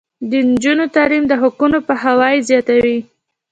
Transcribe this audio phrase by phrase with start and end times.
[0.29, 2.97] د نجونو تعلیم د حقونو پوهاوی زیاتوي.